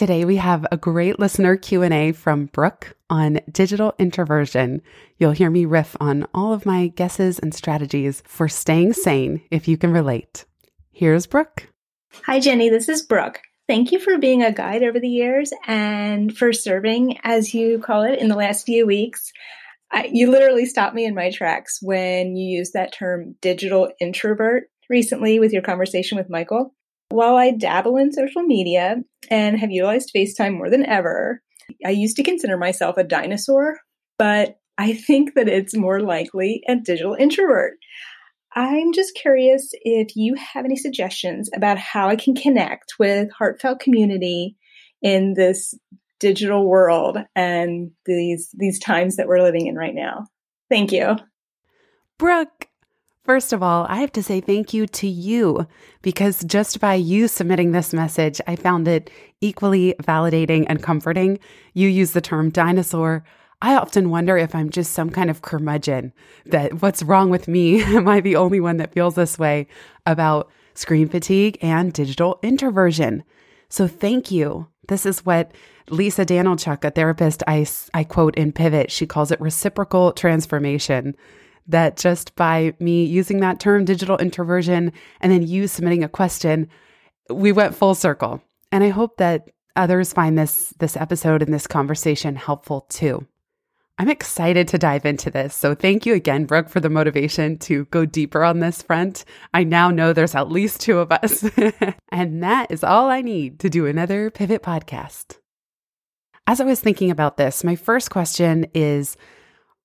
[0.00, 4.80] Today we have a great listener Q&A from Brooke on digital introversion.
[5.18, 9.68] You'll hear me riff on all of my guesses and strategies for staying sane if
[9.68, 10.46] you can relate.
[10.90, 11.68] Here's Brooke.
[12.24, 13.42] Hi Jenny, this is Brooke.
[13.68, 18.04] Thank you for being a guide over the years and for serving as you call
[18.04, 19.30] it in the last few weeks.
[19.92, 24.70] I, you literally stopped me in my tracks when you used that term digital introvert
[24.88, 26.74] recently with your conversation with Michael.
[27.10, 28.96] While I dabble in social media
[29.30, 31.42] and have utilized FaceTime more than ever,
[31.84, 33.78] I used to consider myself a dinosaur,
[34.18, 37.74] but I think that it's more likely a digital introvert.
[38.54, 43.80] I'm just curious if you have any suggestions about how I can connect with heartfelt
[43.80, 44.56] community
[45.02, 45.74] in this
[46.18, 50.26] digital world and these these times that we're living in right now.
[50.68, 51.16] Thank you.
[52.18, 52.66] Brooke,
[53.30, 55.68] First of all, I have to say thank you to you
[56.02, 59.08] because just by you submitting this message, I found it
[59.40, 61.38] equally validating and comforting.
[61.72, 63.22] You use the term dinosaur.
[63.62, 66.12] I often wonder if I'm just some kind of curmudgeon,
[66.46, 67.80] that what's wrong with me?
[67.96, 69.68] Am I the only one that feels this way
[70.06, 73.22] about screen fatigue and digital introversion?
[73.68, 74.66] So thank you.
[74.88, 75.52] This is what
[75.88, 77.64] Lisa Danylchuk, a therapist I,
[77.94, 81.14] I quote in Pivot, she calls it reciprocal transformation
[81.66, 86.68] that just by me using that term digital introversion and then you submitting a question,
[87.28, 88.42] we went full circle.
[88.72, 93.26] And I hope that others find this this episode and this conversation helpful too.
[94.00, 95.54] I'm excited to dive into this.
[95.54, 99.26] So thank you again, Brooke, for the motivation to go deeper on this front.
[99.52, 101.44] I now know there's at least two of us.
[102.08, 105.36] and that is all I need to do another Pivot podcast.
[106.46, 109.18] As I was thinking about this, my first question is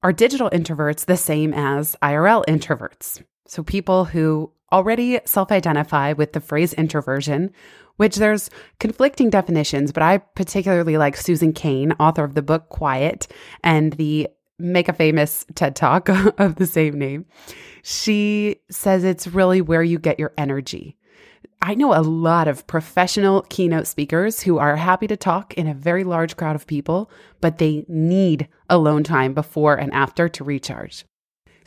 [0.05, 3.23] are digital introverts the same as IRL introverts?
[3.47, 7.51] So people who already self identify with the phrase introversion,
[7.95, 13.25] which there's conflicting definitions, but I particularly like Susan Cain, author of the book Quiet
[13.63, 14.27] and the
[14.59, 17.25] make a famous TED talk of the same name.
[17.81, 20.97] She says it's really where you get your energy.
[21.61, 25.73] I know a lot of professional keynote speakers who are happy to talk in a
[25.73, 27.09] very large crowd of people,
[27.41, 31.05] but they need alone time before and after to recharge.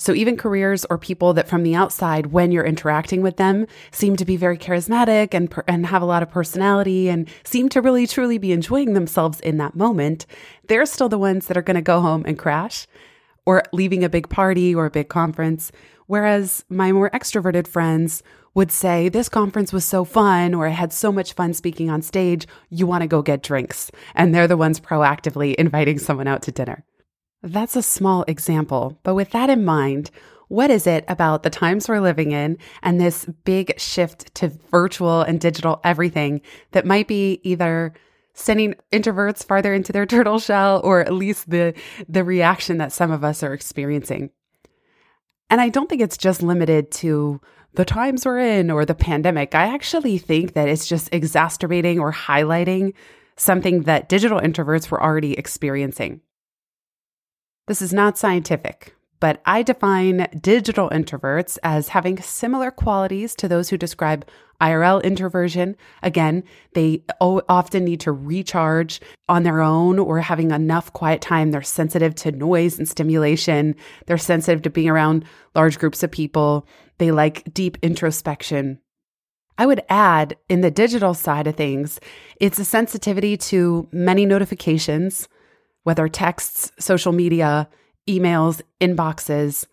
[0.01, 4.15] So, even careers or people that from the outside, when you're interacting with them, seem
[4.17, 8.07] to be very charismatic and, and have a lot of personality and seem to really
[8.07, 10.25] truly be enjoying themselves in that moment,
[10.69, 12.87] they're still the ones that are going to go home and crash
[13.45, 15.73] or leaving a big party or a big conference.
[16.09, 18.23] Whereas my more extroverted friends
[18.55, 22.03] would say, This conference was so fun, or I had so much fun speaking on
[22.03, 23.91] stage, you want to go get drinks.
[24.15, 26.83] And they're the ones proactively inviting someone out to dinner.
[27.43, 30.11] That's a small example, but with that in mind,
[30.49, 35.21] what is it about the times we're living in and this big shift to virtual
[35.21, 36.41] and digital everything
[36.73, 37.93] that might be either
[38.33, 41.75] sending introverts farther into their turtle shell or at least the
[42.09, 44.31] the reaction that some of us are experiencing?
[45.51, 47.41] And I don't think it's just limited to
[47.75, 49.55] the times we're in or the pandemic.
[49.55, 52.95] I actually think that it's just exacerbating or highlighting
[53.37, 56.21] something that digital introverts were already experiencing.
[57.67, 63.69] This is not scientific, but I define digital introverts as having similar qualities to those
[63.69, 64.27] who describe
[64.61, 65.77] IRL introversion.
[66.03, 66.43] Again,
[66.75, 71.51] they often need to recharge on their own or having enough quiet time.
[71.51, 73.77] They're sensitive to noise and stimulation.
[74.07, 75.25] They're sensitive to being around
[75.55, 76.67] large groups of people.
[76.99, 78.81] They like deep introspection.
[79.57, 81.99] I would add in the digital side of things,
[82.41, 85.29] it's a sensitivity to many notifications
[85.89, 87.67] whether texts, social media,
[88.09, 89.67] emails, inboxes,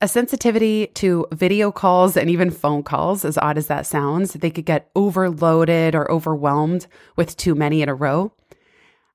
[0.00, 4.32] a sensitivity to video calls and even phone calls, as odd as that sounds.
[4.32, 6.86] They could get overloaded or overwhelmed
[7.16, 8.32] with too many in a row.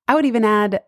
[0.08, 0.82] I would even add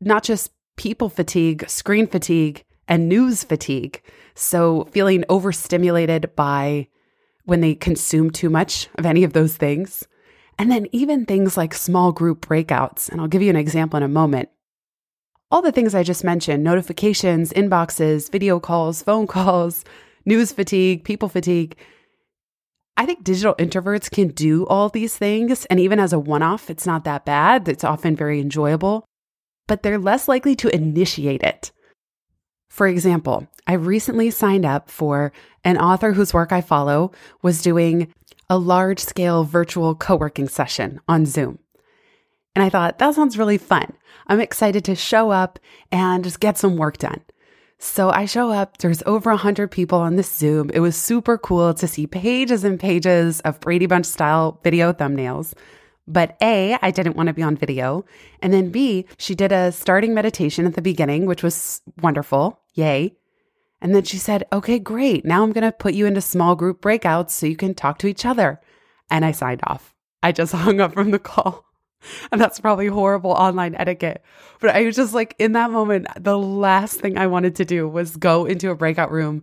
[0.00, 4.02] not just people fatigue, screen fatigue, and news fatigue.
[4.34, 6.88] So, feeling overstimulated by
[7.44, 10.06] when they consume too much of any of those things.
[10.58, 13.08] And then even things like small group breakouts.
[13.08, 14.48] And I'll give you an example in a moment.
[15.52, 19.84] All the things I just mentioned notifications, inboxes, video calls, phone calls,
[20.24, 21.76] news fatigue, people fatigue.
[22.96, 25.66] I think digital introverts can do all these things.
[25.66, 27.68] And even as a one off, it's not that bad.
[27.68, 29.04] It's often very enjoyable,
[29.68, 31.70] but they're less likely to initiate it.
[32.70, 35.34] For example, I recently signed up for
[35.64, 37.12] an author whose work I follow
[37.42, 38.10] was doing
[38.48, 41.58] a large scale virtual co working session on Zoom.
[42.54, 43.94] And I thought, that sounds really fun.
[44.26, 45.58] I'm excited to show up
[45.90, 47.22] and just get some work done.
[47.78, 50.70] So I show up, there's over 100 people on this Zoom.
[50.72, 55.54] It was super cool to see pages and pages of Brady Bunch style video thumbnails.
[56.06, 58.04] But A, I didn't want to be on video.
[58.40, 62.60] And then B, she did a starting meditation at the beginning, which was wonderful.
[62.74, 63.16] Yay.
[63.80, 65.24] And then she said, okay, great.
[65.24, 68.06] Now I'm going to put you into small group breakouts so you can talk to
[68.06, 68.60] each other.
[69.10, 69.92] And I signed off.
[70.22, 71.64] I just hung up from the call.
[72.32, 74.22] And that's probably horrible online etiquette.
[74.60, 77.88] But I was just like, in that moment, the last thing I wanted to do
[77.88, 79.42] was go into a breakout room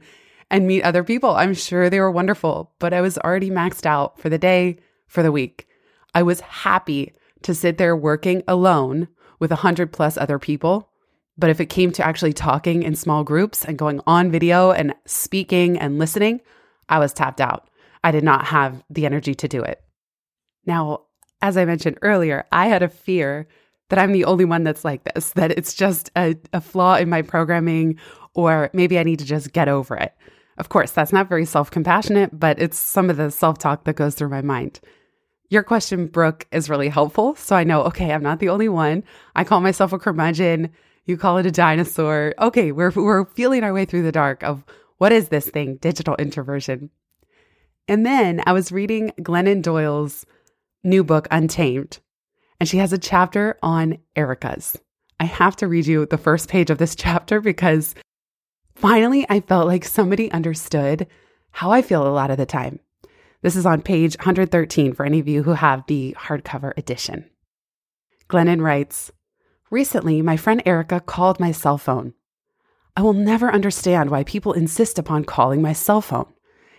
[0.49, 1.35] and meet other people.
[1.35, 4.77] I'm sure they were wonderful, but I was already maxed out for the day,
[5.07, 5.67] for the week.
[6.13, 7.13] I was happy
[7.43, 9.07] to sit there working alone
[9.39, 10.89] with a hundred plus other people.
[11.37, 14.93] But if it came to actually talking in small groups and going on video and
[15.05, 16.41] speaking and listening,
[16.89, 17.69] I was tapped out.
[18.03, 19.81] I did not have the energy to do it.
[20.65, 21.03] Now,
[21.41, 23.47] as I mentioned earlier, I had a fear
[23.89, 27.09] that I'm the only one that's like this, that it's just a, a flaw in
[27.09, 27.99] my programming,
[28.33, 30.13] or maybe I need to just get over it.
[30.57, 33.95] Of course, that's not very self compassionate, but it's some of the self talk that
[33.95, 34.79] goes through my mind.
[35.49, 37.35] Your question, Brooke, is really helpful.
[37.35, 39.03] So I know, okay, I'm not the only one.
[39.35, 40.69] I call myself a curmudgeon.
[41.05, 42.35] You call it a dinosaur.
[42.37, 44.63] Okay, we're, we're feeling our way through the dark of
[44.99, 46.91] what is this thing, digital introversion.
[47.87, 50.23] And then I was reading Glennon Doyle's
[50.83, 51.99] new book, Untamed,
[52.59, 54.75] and she has a chapter on Ericas.
[55.19, 57.95] I have to read you the first page of this chapter because
[58.75, 61.07] finally I felt like somebody understood
[61.51, 62.79] how I feel a lot of the time.
[63.41, 67.29] This is on page 113 for any of you who have the hardcover edition.
[68.29, 69.11] Glennon writes
[69.71, 72.13] Recently, my friend Erica called my cell phone.
[72.97, 76.31] I will never understand why people insist upon calling my cell phone.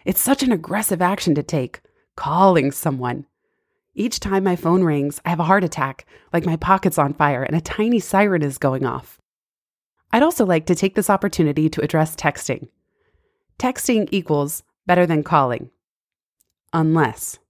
[0.05, 1.81] It's such an aggressive action to take,
[2.17, 3.27] calling someone.
[4.01, 7.43] Each time my phone rings, I have a heart attack, like my pocket's on fire
[7.43, 9.21] and a tiny siren is going off.
[10.11, 12.69] I'd also like to take this opportunity to address texting.
[13.59, 15.69] Texting equals better than calling.
[16.73, 17.41] Unless.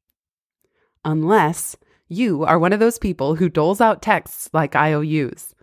[1.05, 1.77] Unless
[2.09, 5.55] you are one of those people who doles out texts like IOUs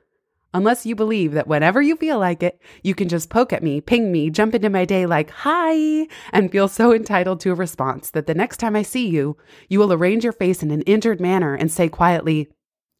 [0.57, 3.79] unless you believe that whenever you feel like it, you can just poke at me,
[3.79, 8.09] ping me, jump into my day like, hi, and feel so entitled to a response
[8.09, 9.37] that the next time I see you,
[9.69, 12.49] you will arrange your face in an injured manner and say quietly,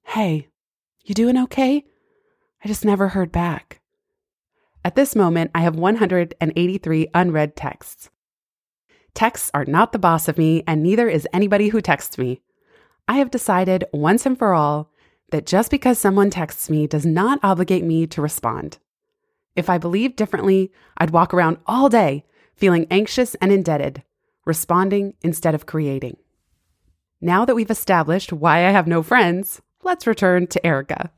[0.03, 0.49] hey,
[1.03, 1.83] you doing okay?
[2.63, 3.81] I just never heard back.
[4.85, 8.11] At this moment, I have 183 unread texts.
[9.15, 12.41] Texts are not the boss of me, and neither is anybody who texts me.
[13.07, 14.91] I have decided once and for all
[15.29, 18.77] that just because someone texts me does not obligate me to respond.
[19.55, 22.25] If I believed differently, I'd walk around all day
[22.55, 24.03] feeling anxious and indebted,
[24.45, 26.17] responding instead of creating.
[27.21, 31.11] Now that we've established why I have no friends, let's return to Erica.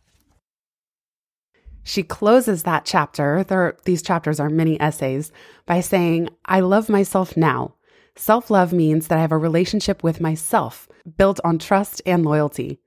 [1.84, 5.32] She closes that chapter, there, these chapters are mini essays,
[5.66, 7.76] by saying, I love myself now.
[8.16, 12.80] Self love means that I have a relationship with myself built on trust and loyalty.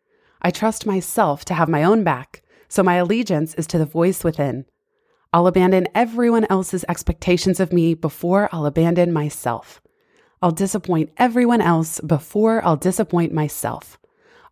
[0.42, 4.24] I trust myself to have my own back, so my allegiance is to the voice
[4.24, 4.67] within.
[5.32, 9.81] I'll abandon everyone else's expectations of me before I'll abandon myself.
[10.43, 13.98] I'll disappoint everyone else before I'll disappoint myself.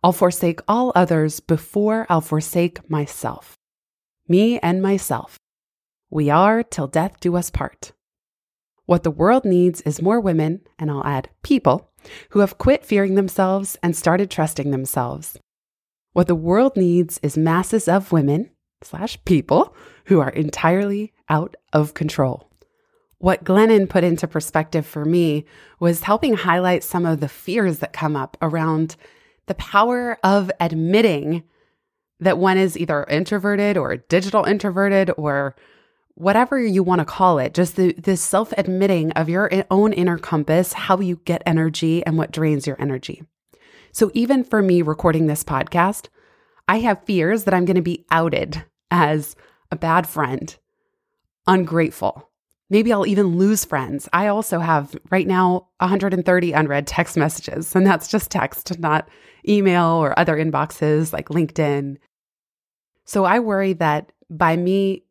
[0.01, 3.57] I'll forsake all others before I'll forsake myself.
[4.27, 5.37] Me and myself.
[6.09, 7.91] We are till death do us part.
[8.85, 11.91] What the world needs is more women, and I'll add people,
[12.29, 15.37] who have quit fearing themselves and started trusting themselves.
[16.13, 18.49] What the world needs is masses of women
[18.83, 19.73] slash people
[20.05, 22.49] who are entirely out of control.
[23.19, 25.45] What Glennon put into perspective for me
[25.79, 28.97] was helping highlight some of the fears that come up around
[29.45, 31.43] the power of admitting
[32.19, 35.55] that one is either introverted or digital introverted or
[36.15, 40.17] whatever you want to call it, just the, this self admitting of your own inner
[40.17, 43.23] compass, how you get energy and what drains your energy.
[43.91, 46.07] So even for me recording this podcast,
[46.67, 49.35] I have fears that I'm going to be outed as
[49.71, 50.55] a bad friend,
[51.47, 52.29] ungrateful.
[52.69, 54.07] Maybe I'll even lose friends.
[54.13, 59.09] I also have right now 130 unread text messages, and that's just text, not
[59.47, 61.97] email or other inboxes like LinkedIn.
[63.03, 65.03] So I worry that by me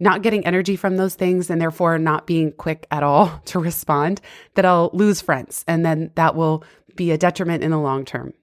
[0.00, 4.20] not getting energy from those things and therefore not being quick at all to respond,
[4.54, 6.64] that I'll lose friends and then that will
[6.96, 8.34] be a detriment in the long term.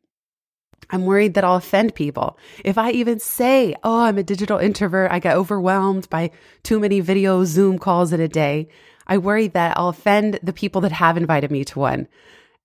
[0.89, 2.37] I'm worried that I'll offend people.
[2.65, 6.31] If I even say, oh, I'm a digital introvert, I get overwhelmed by
[6.63, 8.67] too many video Zoom calls in a day.
[9.07, 12.07] I worry that I'll offend the people that have invited me to one.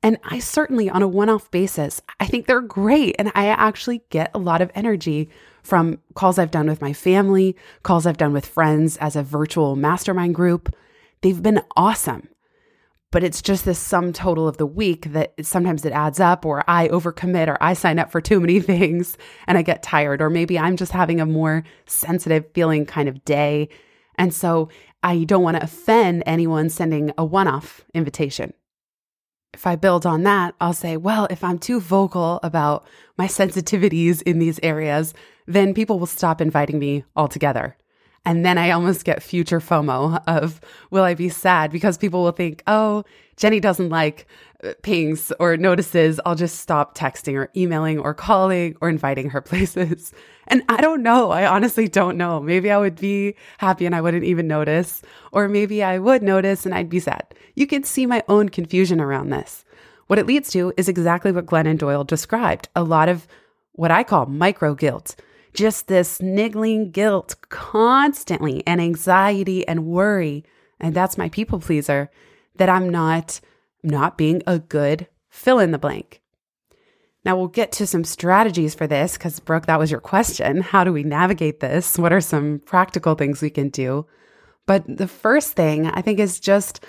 [0.03, 3.17] And I certainly, on a one off basis, I think they're great.
[3.19, 5.29] And I actually get a lot of energy
[5.63, 9.75] from calls I've done with my family, calls I've done with friends as a virtual
[9.75, 10.75] mastermind group.
[11.23, 12.29] They've been awesome.
[13.13, 16.65] But it's just this sum total of the week that sometimes it adds up, or
[16.69, 20.31] I overcommit, or I sign up for too many things and I get tired, or
[20.31, 23.69] maybe I'm just having a more sensitive feeling kind of day.
[24.19, 24.69] And so
[25.03, 28.53] I don't want to offend anyone sending a one off invitation
[29.57, 32.87] if I build on that, I'll say, well, if I'm too vocal about
[33.17, 35.15] my sensitivities in these areas,
[35.47, 37.75] then people will stop inviting me altogether.
[38.27, 41.71] And then I almost get future FOMO of, will I be sad?
[41.71, 43.05] Because people will think, oh,
[43.37, 44.27] Jenny doesn't like
[44.65, 46.19] uh, pings or notices.
[46.27, 50.13] I'll just stop texting or emailing or calling or inviting her places.
[50.49, 51.31] And I don't know.
[51.31, 52.41] I honestly don't know.
[52.41, 55.03] Maybe I would be happy and I wouldn't even notice.
[55.31, 57.33] Or maybe I would notice and I'd be sad.
[57.55, 59.65] You can see my own confusion around this.
[60.09, 63.29] What it leads to is exactly what Glennon Doyle described a lot of
[63.73, 65.15] what I call micro guilt
[65.57, 70.45] just this niggling guilt constantly and anxiety and worry.
[70.79, 72.11] And that's my people pleaser
[72.57, 73.41] that I'm not
[73.83, 76.21] not being a good fill in the blank.
[77.25, 80.61] Now we'll get to some strategies for this because Brooke, that was your question.
[80.61, 81.99] How do we navigate this?
[81.99, 84.07] What are some practical things we can do?
[84.67, 86.85] But the first thing I think is just,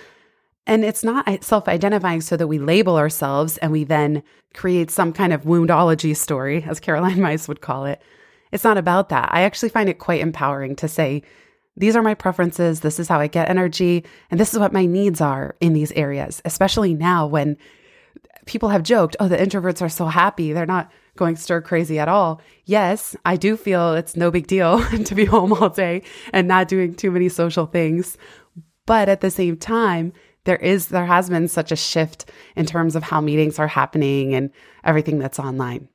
[0.66, 4.92] and it's not uh, self identifying so that we label ourselves and we then create
[4.92, 8.02] some kind of woundology story, as Caroline Myss would call it.
[8.58, 9.30] It's not about that.
[9.32, 11.22] I actually find it quite empowering to say,
[11.76, 12.80] these are my preferences.
[12.80, 14.04] This is how I get energy.
[14.32, 17.56] And this is what my needs are in these areas, especially now when
[18.48, 20.54] people have joked, oh, the introverts are so happy.
[20.54, 22.42] They're not going stir crazy at all.
[22.66, 26.02] Yes, I do feel it's no big deal to be home all day
[26.34, 28.18] and not doing too many social things.
[28.88, 30.14] But at the same time,
[30.46, 34.34] there is, there has been such a shift in terms of how meetings are happening
[34.34, 34.50] and
[34.84, 35.90] everything that's online.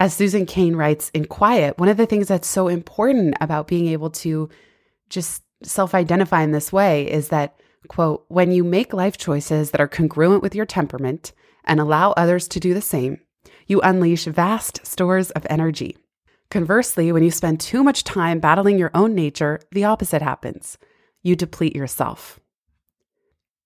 [0.00, 3.88] As Susan Cain writes in Quiet, one of the things that's so important about being
[3.88, 4.48] able to
[5.08, 9.80] just self identify in this way is that, quote, when you make life choices that
[9.80, 11.32] are congruent with your temperament
[11.64, 13.18] and allow others to do the same,
[13.66, 15.96] you unleash vast stores of energy.
[16.48, 20.78] Conversely, when you spend too much time battling your own nature, the opposite happens.
[21.22, 22.38] You deplete yourself.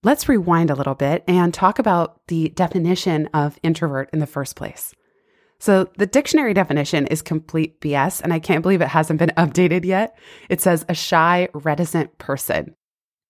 [0.03, 4.57] Let's rewind a little bit and talk about the definition of introvert in the first
[4.57, 4.95] place.
[5.63, 9.85] So the dictionary definition is complete BS, and I can't believe it hasn't been updated
[9.85, 10.19] yet.
[10.49, 12.75] It says a shy, reticent person.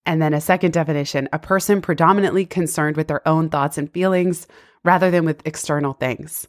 [0.06, 4.46] And then a second definition a person predominantly concerned with their own thoughts and feelings
[4.82, 6.48] rather than with external things.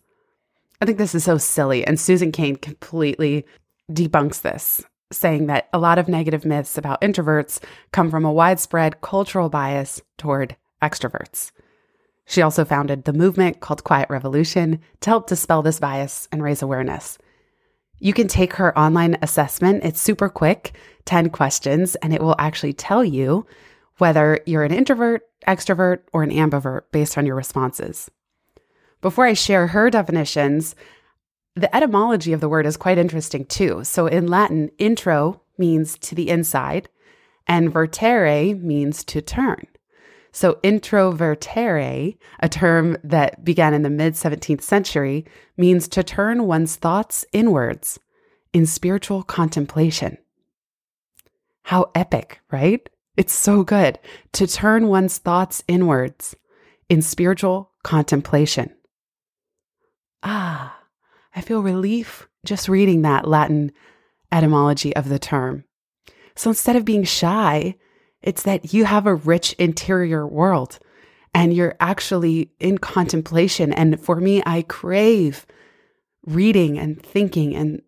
[0.80, 1.86] I think this is so silly.
[1.86, 3.46] And Susan Cain completely
[3.92, 7.62] debunks this, saying that a lot of negative myths about introverts
[7.92, 11.52] come from a widespread cultural bias toward extroverts.
[12.26, 16.62] She also founded the movement called Quiet Revolution to help dispel this bias and raise
[16.62, 17.18] awareness.
[18.00, 19.84] You can take her online assessment.
[19.84, 20.76] It's super quick,
[21.06, 23.46] 10 questions, and it will actually tell you
[23.98, 28.10] whether you're an introvert, extrovert, or an ambivert based on your responses.
[29.02, 30.76] Before I share her definitions,
[31.56, 33.84] the etymology of the word is quite interesting too.
[33.84, 36.90] So in Latin, intro means to the inside,
[37.46, 39.68] and vertere means to turn.
[40.36, 45.26] So, introvertere, a term that began in the mid 17th century,
[45.58, 48.00] means to turn one's thoughts inwards
[48.52, 50.18] in spiritual contemplation.
[51.62, 52.90] How epic, right?
[53.16, 54.00] It's so good
[54.34, 56.36] to turn one's thoughts inwards
[56.90, 58.76] in spiritual contemplation.
[60.24, 60.80] Ah,
[61.36, 63.72] I feel relief just reading that Latin
[64.32, 65.66] etymology of the term.
[66.36, 67.76] So instead of being shy,
[68.24, 70.80] it's that you have a rich interior world
[71.34, 73.74] and you're actually in contemplation.
[73.74, 75.46] And for me, I crave
[76.26, 77.82] reading and thinking and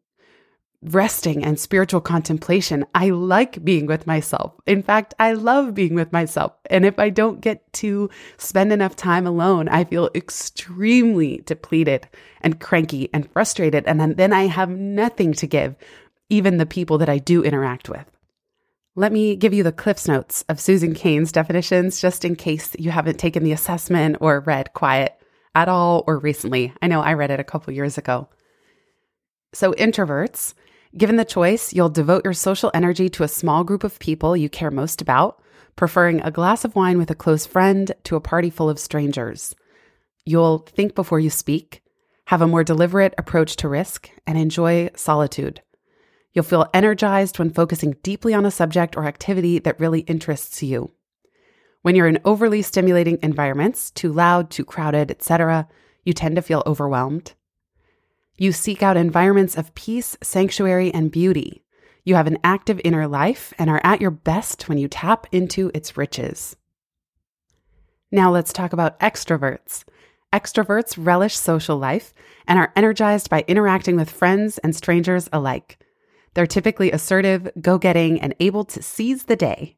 [0.81, 2.85] resting and spiritual contemplation.
[2.93, 4.53] I like being with myself.
[4.67, 6.53] In fact, I love being with myself.
[6.69, 12.07] And if I don't get to spend enough time alone, I feel extremely depleted
[12.41, 13.85] and cranky and frustrated.
[13.87, 15.75] And then I have nothing to give,
[16.29, 18.05] even the people that I do interact with.
[18.95, 22.91] Let me give you the Cliffs Notes of Susan Cain's definitions, just in case you
[22.91, 25.19] haven't taken the assessment or read Quiet
[25.53, 26.73] at all or recently.
[26.81, 28.29] I know I read it a couple years ago.
[29.53, 30.53] So, introverts
[30.97, 34.47] Given the choice, you'll devote your social energy to a small group of people you
[34.47, 35.41] care most about,
[35.75, 39.53] preferring a glass of wine with a close friend to a party full of strangers.
[40.23, 41.83] You'll think before you speak,
[42.27, 45.61] have a more deliberate approach to risk, and enjoy solitude.
[46.35, 50.91] You'll feel energized when focusing deeply on a subject or activity that really interests you.
[51.81, 55.69] When you're in overly stimulating environments, too loud, too crowded, etc.,
[56.03, 57.33] you tend to feel overwhelmed.
[58.37, 61.63] You seek out environments of peace, sanctuary, and beauty.
[62.03, 65.71] You have an active inner life and are at your best when you tap into
[65.73, 66.57] its riches.
[68.11, 69.85] Now let's talk about extroverts.
[70.33, 72.13] Extroverts relish social life
[72.45, 75.79] and are energized by interacting with friends and strangers alike.
[76.35, 79.77] They're typically assertive, go getting, and able to seize the day.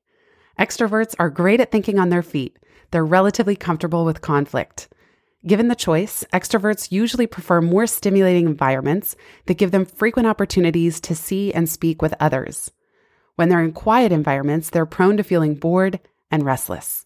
[0.60, 2.58] Extroverts are great at thinking on their feet.
[2.92, 4.90] They're relatively comfortable with conflict.
[5.46, 11.16] Given the choice, extroverts usually prefer more stimulating environments that give them frequent opportunities to
[11.16, 12.72] see and speak with others.
[13.36, 16.00] When they're in quiet environments, they're prone to feeling bored
[16.32, 17.06] and restless.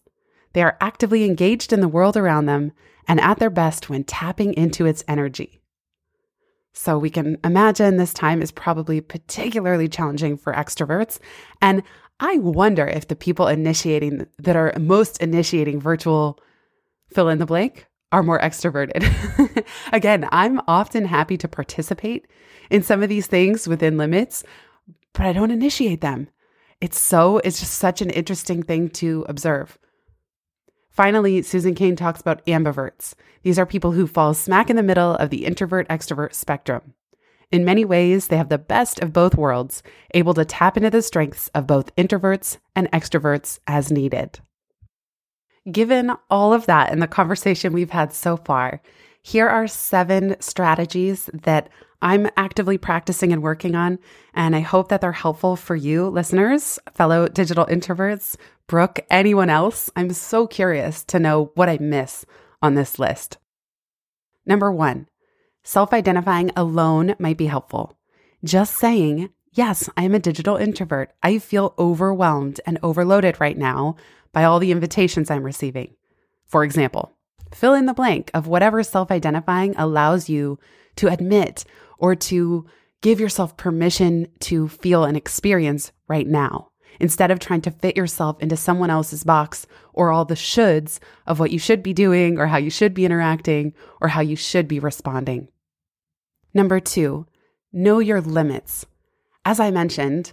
[0.54, 2.72] They are actively engaged in the world around them
[3.06, 5.61] and at their best when tapping into its energy.
[6.72, 11.18] So we can imagine this time is probably particularly challenging for extroverts.
[11.60, 11.82] And
[12.20, 16.38] I wonder if the people initiating that are most initiating virtual
[17.12, 19.02] fill in the blank are more extroverted.
[19.92, 22.26] Again, I'm often happy to participate
[22.70, 24.44] in some of these things within limits,
[25.14, 26.28] but I don't initiate them.
[26.80, 29.78] It's so, it's just such an interesting thing to observe.
[30.92, 33.14] Finally, Susan Cain talks about ambiverts.
[33.42, 36.92] These are people who fall smack in the middle of the introvert extrovert spectrum.
[37.50, 39.82] In many ways, they have the best of both worlds,
[40.14, 44.40] able to tap into the strengths of both introverts and extroverts as needed.
[45.70, 48.82] Given all of that and the conversation we've had so far,
[49.22, 51.68] here are seven strategies that
[52.02, 53.98] I'm actively practicing and working on.
[54.34, 58.36] And I hope that they're helpful for you, listeners, fellow digital introverts,
[58.72, 59.90] Brooke, anyone else.
[59.96, 62.24] I'm so curious to know what I miss
[62.62, 63.36] on this list.
[64.46, 65.08] Number one,
[65.62, 67.98] self identifying alone might be helpful.
[68.42, 71.12] Just saying, yes, I am a digital introvert.
[71.22, 73.96] I feel overwhelmed and overloaded right now
[74.32, 75.94] by all the invitations I'm receiving.
[76.46, 77.12] For example,
[77.52, 80.58] fill in the blank of whatever self identifying allows you
[80.96, 81.66] to admit
[81.98, 82.64] or to
[83.02, 88.40] give yourself permission to feel and experience right now instead of trying to fit yourself
[88.40, 92.46] into someone else's box or all the shoulds of what you should be doing or
[92.46, 95.48] how you should be interacting or how you should be responding.
[96.54, 97.26] Number two,
[97.72, 98.86] know your limits.
[99.44, 100.32] As I mentioned,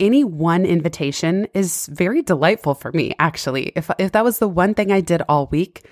[0.00, 3.72] any one invitation is very delightful for me, actually.
[3.74, 5.86] If, if that was the one thing I did all week,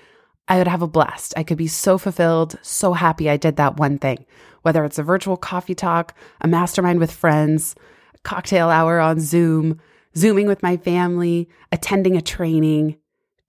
[0.47, 1.33] I would have a blast.
[1.35, 4.25] I could be so fulfilled, so happy I did that one thing,
[4.61, 7.75] whether it's a virtual coffee talk, a mastermind with friends,
[8.23, 9.79] cocktail hour on Zoom,
[10.15, 12.97] Zooming with my family, attending a training,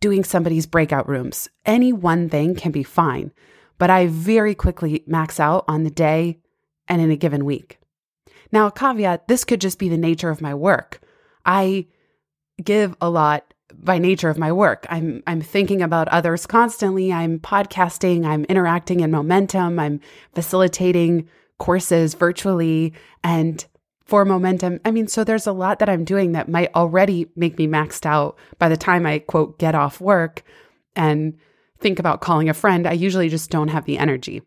[0.01, 1.49] doing somebody's breakout rooms.
[1.65, 3.33] Any one thing can be fine,
[3.79, 6.39] but I very quickly max out on the day
[6.87, 7.79] and in a given week.
[8.53, 11.01] Now, a caveat this could just be the nature of my work.
[11.45, 11.87] I
[12.63, 14.87] give a lot by nature of my work.
[14.89, 17.13] I'm I'm thinking about others constantly.
[17.13, 20.01] I'm podcasting, I'm interacting in momentum, I'm
[20.35, 21.29] facilitating
[21.59, 23.65] courses virtually and
[24.09, 24.81] for momentum.
[24.87, 28.07] I mean, so there's a lot that I'm doing that might already make me maxed
[28.07, 30.42] out by the time I quote get off work
[30.97, 31.37] and
[31.79, 32.87] think about calling a friend.
[32.87, 34.40] I usually just don't have the energy.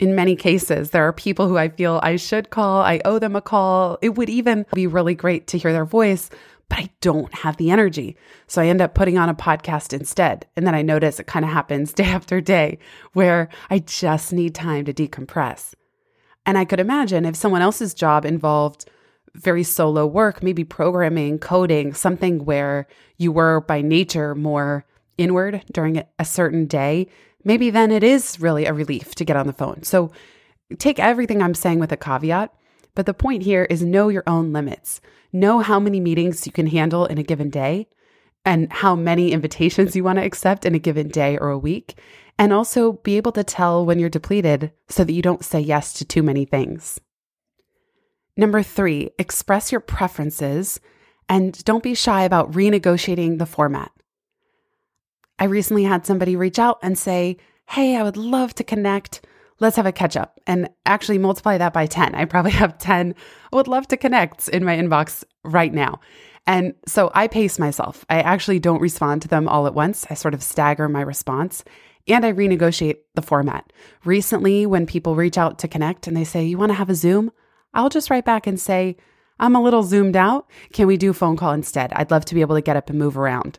[0.00, 3.36] In many cases, there are people who I feel I should call, I owe them
[3.36, 3.98] a call.
[4.00, 6.30] It would even be really great to hear their voice,
[6.70, 8.16] but I don't have the energy.
[8.46, 10.46] So I end up putting on a podcast instead.
[10.56, 12.78] And then I notice it kind of happens day after day
[13.12, 15.74] where I just need time to decompress.
[16.46, 18.86] And I could imagine if someone else's job involved
[19.34, 22.86] very solo work, maybe programming, coding, something where
[23.18, 24.84] you were by nature more
[25.18, 27.06] inward during a certain day,
[27.44, 29.82] maybe then it is really a relief to get on the phone.
[29.82, 30.10] So
[30.78, 32.52] take everything I'm saying with a caveat.
[32.94, 35.00] But the point here is know your own limits.
[35.32, 37.88] Know how many meetings you can handle in a given day
[38.44, 41.98] and how many invitations you want to accept in a given day or a week.
[42.38, 45.92] And also be able to tell when you're depleted so that you don't say yes
[45.94, 47.00] to too many things.
[48.36, 50.80] Number three, express your preferences
[51.28, 53.90] and don't be shy about renegotiating the format.
[55.38, 59.26] I recently had somebody reach out and say, Hey, I would love to connect.
[59.60, 62.14] Let's have a catch up and actually multiply that by 10.
[62.14, 63.14] I probably have 10
[63.52, 66.00] I would love to connect in my inbox right now.
[66.46, 68.04] And so I pace myself.
[68.10, 70.06] I actually don't respond to them all at once.
[70.10, 71.64] I sort of stagger my response
[72.06, 73.72] and I renegotiate the format.
[74.04, 76.94] Recently, when people reach out to connect and they say, You want to have a
[76.94, 77.30] Zoom?
[77.74, 78.96] I'll just write back and say,
[79.38, 80.48] I'm a little zoomed out.
[80.72, 81.92] Can we do phone call instead?
[81.92, 83.58] I'd love to be able to get up and move around.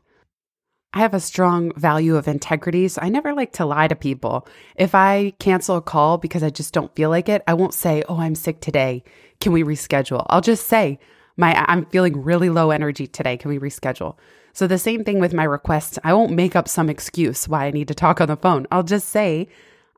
[0.94, 4.48] I have a strong value of integrity, so I never like to lie to people.
[4.78, 8.02] If I cancel a call because I just don't feel like it, I won't say,
[8.08, 9.04] "Oh, I'm sick today.
[9.42, 10.98] Can we reschedule?" I'll just say,
[11.36, 13.36] "My I'm feeling really low energy today.
[13.36, 14.16] Can we reschedule?"
[14.54, 16.00] So the same thing with my requests.
[16.06, 18.66] I won't make up some excuse why I need to talk on the phone.
[18.72, 19.50] I'll just say,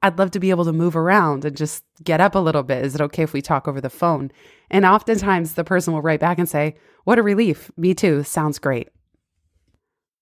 [0.04, 2.86] I'd love to be able to move around and just get up a little bit.
[2.86, 4.32] Is it okay if we talk over the phone?
[4.70, 7.72] And oftentimes the person will write back and say, What a relief.
[7.78, 8.24] Me too.
[8.24, 8.90] Sounds great.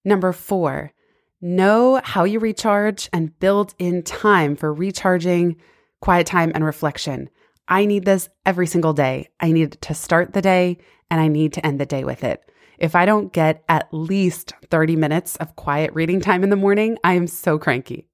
[0.05, 0.93] Number four,
[1.41, 5.57] know how you recharge and build in time for recharging,
[5.99, 7.29] quiet time, and reflection.
[7.67, 9.29] I need this every single day.
[9.39, 10.77] I need to start the day
[11.09, 12.43] and I need to end the day with it.
[12.77, 16.97] If I don't get at least 30 minutes of quiet reading time in the morning,
[17.03, 18.07] I am so cranky.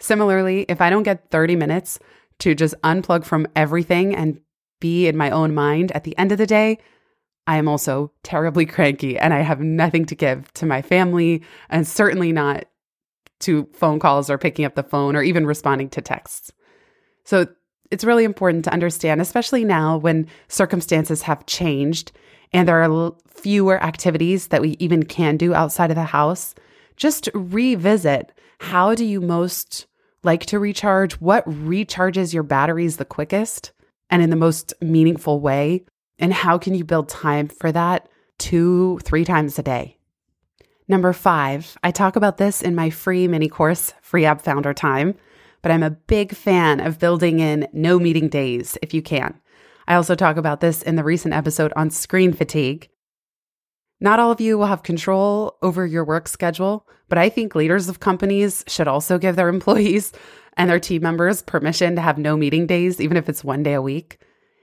[0.00, 1.98] Similarly, if I don't get 30 minutes
[2.40, 4.40] to just unplug from everything and
[4.80, 6.78] be in my own mind at the end of the day,
[7.46, 11.86] I am also terribly cranky and I have nothing to give to my family and
[11.86, 12.64] certainly not
[13.40, 16.52] to phone calls or picking up the phone or even responding to texts.
[17.24, 17.46] So
[17.90, 22.12] it's really important to understand, especially now when circumstances have changed
[22.52, 26.54] and there are fewer activities that we even can do outside of the house.
[26.96, 29.86] Just revisit how do you most
[30.22, 31.14] like to recharge?
[31.14, 33.72] What recharges your batteries the quickest
[34.10, 35.84] and in the most meaningful way?
[36.18, 39.98] And how can you build time for that two, three times a day?
[40.88, 45.14] Number five, I talk about this in my free mini course, Free App Founder Time,
[45.62, 49.40] but I'm a big fan of building in no meeting days if you can.
[49.88, 52.88] I also talk about this in the recent episode on screen fatigue.
[54.00, 57.88] Not all of you will have control over your work schedule, but I think leaders
[57.88, 60.12] of companies should also give their employees
[60.56, 63.74] and their team members permission to have no meeting days, even if it's one day
[63.74, 64.18] a week.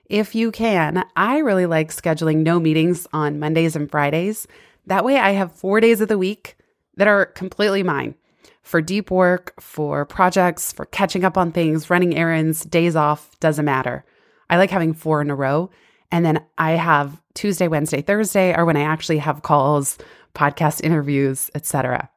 [0.08, 4.48] If you can, I really like scheduling no meetings on Mondays and Fridays.
[4.86, 6.58] That way, I have four days of the week
[6.98, 8.16] that are completely mine
[8.62, 13.66] for deep work, for projects, for catching up on things, running errands, days off, doesn't
[13.66, 14.06] matter.
[14.50, 15.70] I like having four in a row.
[16.14, 19.98] And then I have Tuesday, Wednesday, Thursday are when I actually have calls,
[20.36, 22.08] podcast interviews, etc.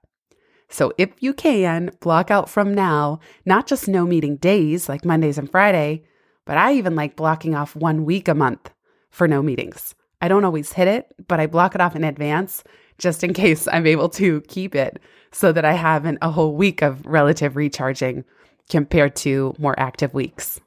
[0.69, 5.39] So if you can, block out from now, not just no meeting days like Mondays
[5.39, 6.05] and Friday,
[6.45, 8.69] but I even like blocking off one week a month
[9.09, 9.95] for no meetings.
[10.21, 12.65] I don't always hit it, but I block it off in advance
[12.99, 15.01] just in case I'm able to keep it
[15.33, 18.27] so that I have an, a whole week of relative recharging
[18.69, 20.61] compared to more active weeks.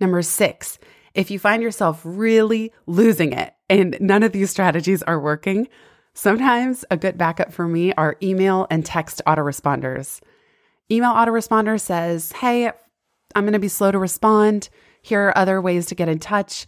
[0.00, 0.80] Number six,
[1.18, 5.66] if you find yourself really losing it and none of these strategies are working,
[6.14, 10.20] sometimes a good backup for me are email and text autoresponders.
[10.92, 12.70] Email autoresponder says, Hey,
[13.34, 14.68] I'm going to be slow to respond.
[15.02, 16.66] Here are other ways to get in touch.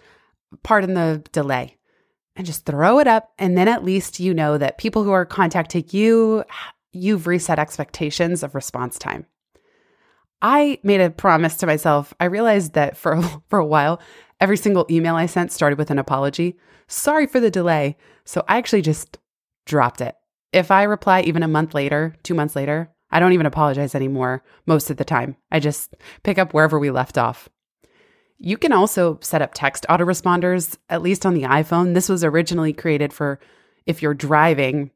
[0.64, 1.76] Pardon the delay.
[2.34, 3.30] And just throw it up.
[3.38, 6.42] And then at least you know that people who are contacting you,
[6.92, 9.26] you've reset expectations of response time.
[10.42, 12.12] I made a promise to myself.
[12.18, 14.00] I realized that for, for a while,
[14.40, 16.56] every single email I sent started with an apology.
[16.88, 17.96] Sorry for the delay.
[18.24, 19.18] So I actually just
[19.66, 20.14] dropped it.
[20.52, 24.42] If I reply even a month later, two months later, I don't even apologize anymore
[24.66, 25.36] most of the time.
[25.50, 27.48] I just pick up wherever we left off.
[28.38, 31.94] You can also set up text autoresponders, at least on the iPhone.
[31.94, 33.38] This was originally created for
[33.86, 34.90] if you're driving,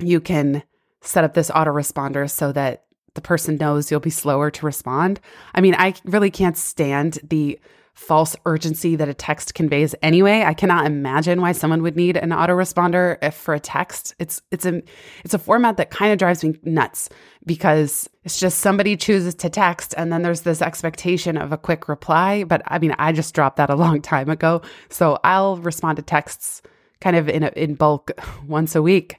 [0.00, 0.62] you can
[1.00, 5.20] set up this autoresponder so that the person knows you'll be slower to respond.
[5.54, 7.58] I mean, I really can't stand the
[7.94, 10.42] false urgency that a text conveys anyway.
[10.42, 14.14] I cannot imagine why someone would need an autoresponder if for a text.
[14.18, 14.82] It's it's a
[15.24, 17.08] it's a format that kind of drives me nuts
[17.44, 21.88] because it's just somebody chooses to text and then there's this expectation of a quick
[21.88, 24.62] reply, but I mean, I just dropped that a long time ago.
[24.88, 26.62] So I'll respond to texts
[27.00, 28.12] kind of in a, in bulk
[28.46, 29.16] once a week.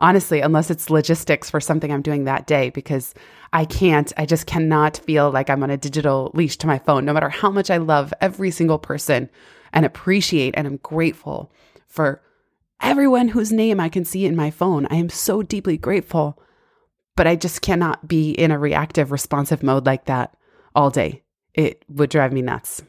[0.00, 3.14] Honestly, unless it's logistics for something I'm doing that day because
[3.52, 7.04] I can't, I just cannot feel like I'm on a digital leash to my phone,
[7.04, 9.28] no matter how much I love every single person
[9.72, 11.50] and appreciate and I'm grateful
[11.86, 12.22] for
[12.80, 14.86] everyone whose name I can see in my phone.
[14.90, 16.40] I am so deeply grateful,
[17.16, 20.36] but I just cannot be in a reactive, responsive mode like that
[20.74, 21.22] all day.
[21.54, 22.82] It would drive me nuts.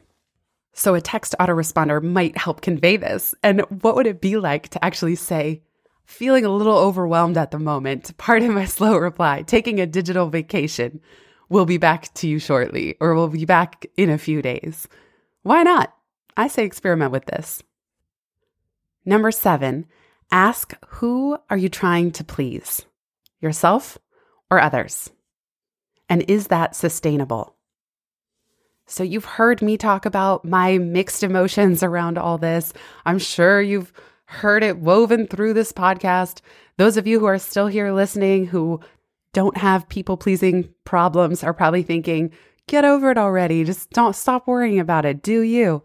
[0.72, 3.34] So, a text autoresponder might help convey this.
[3.42, 5.62] And what would it be like to actually say,
[6.10, 8.16] feeling a little overwhelmed at the moment.
[8.18, 9.42] Pardon my slow reply.
[9.42, 11.00] Taking a digital vacation.
[11.48, 14.88] We'll be back to you shortly, or we'll be back in a few days.
[15.42, 15.92] Why not?
[16.36, 17.62] I say experiment with this.
[19.04, 19.86] Number seven,
[20.30, 22.84] ask who are you trying to please?
[23.40, 23.98] Yourself
[24.50, 25.10] or others?
[26.08, 27.56] And is that sustainable?
[28.86, 32.72] So you've heard me talk about my mixed emotions around all this.
[33.06, 33.92] I'm sure you've
[34.30, 36.40] heard it woven through this podcast.
[36.76, 38.78] Those of you who are still here listening who
[39.32, 42.30] don't have people pleasing problems are probably thinking,
[42.68, 43.64] get over it already.
[43.64, 45.20] Just don't stop worrying about it.
[45.20, 45.82] Do you?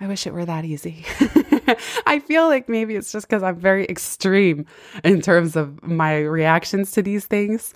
[0.00, 1.06] I wish it were that easy.
[2.06, 4.66] I feel like maybe it's just because I'm very extreme
[5.04, 7.72] in terms of my reactions to these things.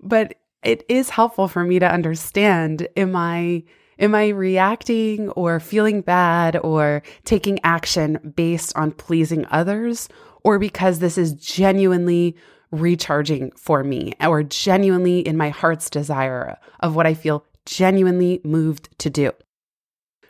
[0.00, 3.64] But it is helpful for me to understand am I
[3.98, 10.08] am I reacting or feeling bad or taking action based on pleasing others
[10.44, 12.36] or because this is genuinely
[12.70, 18.88] recharging for me or genuinely in my heart's desire of what I feel genuinely moved
[18.98, 19.32] to do.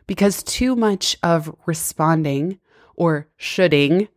[0.07, 2.59] Because too much of responding
[2.97, 4.09] or shoulding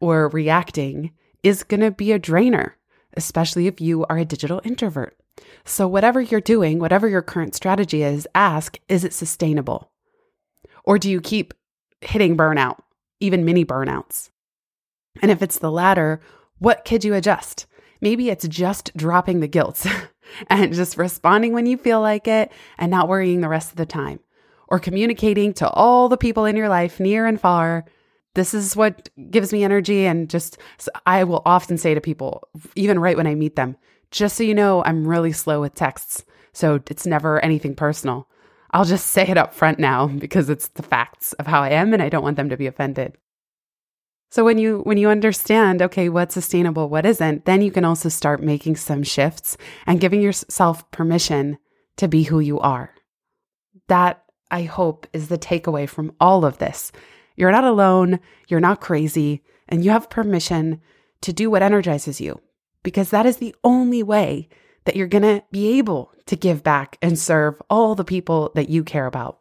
[0.00, 2.76] or reacting is going to be a drainer,
[3.16, 5.17] especially if you are a digital introvert.
[5.64, 9.90] So, whatever you're doing, whatever your current strategy is, ask is it sustainable?
[10.84, 11.54] Or do you keep
[12.00, 12.78] hitting burnout,
[13.20, 14.30] even mini burnouts?
[15.20, 16.20] And if it's the latter,
[16.58, 17.66] what could you adjust?
[18.00, 19.86] Maybe it's just dropping the guilt
[20.48, 23.86] and just responding when you feel like it and not worrying the rest of the
[23.86, 24.20] time,
[24.68, 27.84] or communicating to all the people in your life, near and far.
[28.34, 30.06] This is what gives me energy.
[30.06, 30.58] And just,
[31.06, 32.46] I will often say to people,
[32.76, 33.76] even right when I meet them,
[34.10, 36.24] just so you know, I'm really slow with texts.
[36.52, 38.28] So it's never anything personal.
[38.70, 41.92] I'll just say it up front now because it's the facts of how I am
[41.92, 43.16] and I don't want them to be offended.
[44.30, 48.10] So when you when you understand okay what's sustainable what isn't then you can also
[48.10, 51.56] start making some shifts and giving yourself permission
[51.96, 52.92] to be who you are.
[53.88, 56.92] That I hope is the takeaway from all of this.
[57.36, 60.82] You're not alone, you're not crazy, and you have permission
[61.22, 62.40] to do what energizes you
[62.88, 64.48] because that is the only way
[64.86, 68.70] that you're going to be able to give back and serve all the people that
[68.70, 69.40] you care about.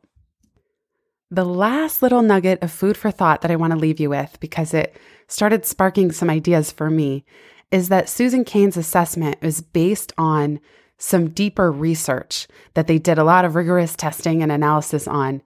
[1.31, 4.37] The last little nugget of food for thought that I want to leave you with,
[4.41, 4.97] because it
[5.29, 7.23] started sparking some ideas for me,
[7.71, 10.59] is that Susan Cain's assessment is based on
[10.97, 15.41] some deeper research that they did a lot of rigorous testing and analysis on.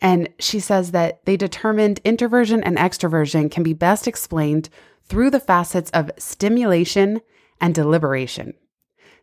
[0.00, 4.70] And she says that they determined introversion and extroversion can be best explained
[5.04, 7.20] through the facets of stimulation
[7.62, 8.52] and deliberation.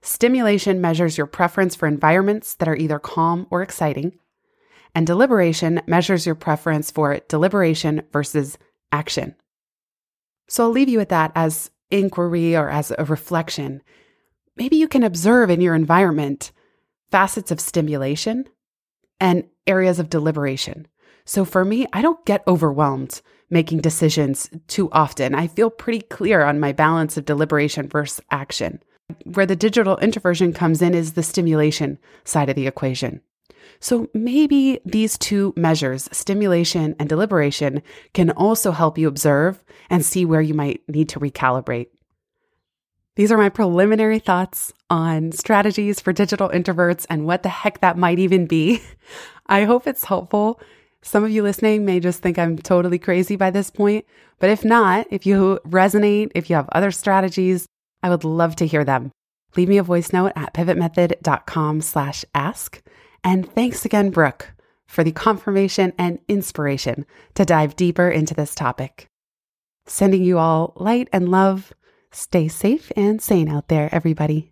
[0.01, 4.17] Stimulation measures your preference for environments that are either calm or exciting
[4.95, 8.57] and deliberation measures your preference for deliberation versus
[8.91, 9.35] action.
[10.47, 13.81] So I'll leave you with that as inquiry or as a reflection.
[14.55, 16.51] Maybe you can observe in your environment
[17.11, 18.45] facets of stimulation
[19.19, 20.87] and areas of deliberation.
[21.29, 25.35] So for me, I don't get overwhelmed making decisions too often.
[25.35, 28.81] I feel pretty clear on my balance of deliberation versus action.
[29.25, 33.21] Where the digital introversion comes in is the stimulation side of the equation.
[33.79, 37.83] So maybe these two measures, stimulation and deliberation,
[38.15, 41.89] can also help you observe and see where you might need to recalibrate.
[43.17, 47.99] These are my preliminary thoughts on strategies for digital introverts and what the heck that
[47.99, 48.81] might even be.
[49.45, 50.59] I hope it's helpful.
[51.01, 54.05] Some of you listening may just think I'm totally crazy by this point,
[54.39, 57.65] but if not, if you resonate, if you have other strategies,
[58.03, 59.11] I would love to hear them.
[59.55, 62.81] Leave me a voice note at pivotmethod.com slash ask.
[63.23, 64.51] And thanks again, Brooke,
[64.87, 69.07] for the confirmation and inspiration to dive deeper into this topic.
[69.85, 71.73] Sending you all light and love.
[72.11, 74.51] Stay safe and sane out there, everybody.